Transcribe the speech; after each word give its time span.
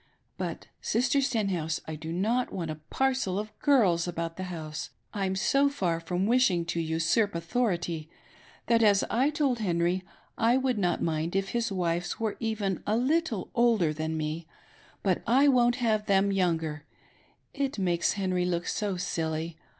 But, 0.35 0.65
Sister 0.81 1.19
Stenhcjuse, 1.19 1.79
I 1.85 1.93
do 1.95 2.11
not 2.11 2.51
want 2.51 2.71
a 2.71 2.79
parcel 2.89 3.37
of 3.37 3.55
girls 3.59 4.07
about 4.07 4.35
tfce 4.35 4.47
hou^e. 4.49 4.89
I'm 5.13 5.35
so 5.35 5.69
far 5.69 5.99
from 5.99 6.25
wishing 6.25 6.65
to 6.73 6.79
usurp 6.81 7.35
authority, 7.35 8.09
(hat, 8.67 8.81
as 8.81 9.03
I 9.11 9.29
told 9.29 9.59
Henry, 9.59 10.01
I 10.39 10.57
would 10.57 10.79
not 10.79 11.03
mind 11.03 11.35
if 11.35 11.49
his 11.49 11.71
wives 11.71 12.19
were 12.19 12.35
even 12.39 12.81
a 12.87 12.97
little 12.97 13.51
dder 13.55 13.93
than 13.95 14.17
me, 14.17 14.47
but 15.03 15.21
I 15.27 15.47
won't 15.47 15.75
have 15.75 16.07
them, 16.07 16.31
younger. 16.31 16.83
It 17.53 17.77
makes 17.77 18.13
Henry 18.13 18.43
look 18.47 18.65
so 18.65 18.97
silly. 18.97 19.55